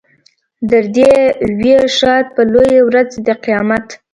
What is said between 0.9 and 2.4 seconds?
دې وي ښاد